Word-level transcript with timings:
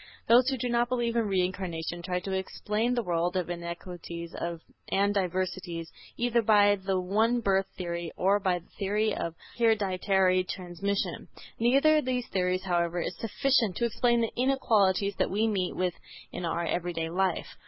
Those 0.27 0.49
who 0.49 0.57
do 0.57 0.67
not 0.67 0.89
believe 0.89 1.15
in 1.15 1.27
Reincarnation 1.27 2.01
try 2.01 2.19
to 2.21 2.31
explain 2.33 2.95
the 2.95 3.03
world 3.03 3.37
of 3.37 3.51
inequalities 3.51 4.33
and 4.89 5.13
diversities 5.13 5.91
either 6.17 6.41
by 6.41 6.75
the 6.75 6.99
one 6.99 7.39
birth 7.39 7.67
theory 7.77 8.11
or 8.17 8.39
by 8.39 8.57
the 8.57 8.69
theory 8.79 9.13
of 9.15 9.35
hereditary 9.59 10.43
transmission. 10.43 11.27
Neither 11.59 11.97
of 11.97 12.05
these 12.05 12.27
theories, 12.29 12.63
however, 12.63 12.99
is 12.99 13.15
sufficient 13.19 13.75
to 13.77 13.85
explain 13.85 14.21
the 14.21 14.33
inequalities 14.35 15.13
that 15.19 15.29
we 15.29 15.47
meet 15.47 15.75
with 15.75 15.93
in 16.31 16.45
our 16.45 16.65
everyday 16.65 17.11
life. 17.11 17.55